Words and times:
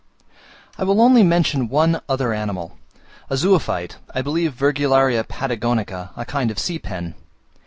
I 0.79 0.83
will 0.83 0.99
only 0.99 1.21
mention 1.21 1.69
one 1.69 2.01
other 2.09 2.33
animal, 2.33 2.75
a 3.29 3.35
zoophyte 3.37 3.97
(I 4.15 4.23
believe 4.23 4.55
Virgularia 4.55 5.23
Patagonica), 5.23 6.09
a 6.15 6.25
kind 6.25 6.49
of 6.49 6.57
sea 6.57 6.79
pen. 6.79 7.13